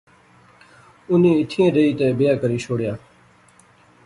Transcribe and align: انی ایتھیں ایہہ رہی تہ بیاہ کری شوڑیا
انی 1.11 1.31
ایتھیں 1.35 1.65
ایہہ 1.65 1.75
رہی 1.75 1.91
تہ 1.97 2.05
بیاہ 2.17 2.39
کری 2.41 2.59
شوڑیا 2.65 2.93